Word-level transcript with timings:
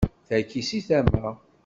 Tagi 0.27 0.61
si 0.69 0.79
tama. 0.87 1.31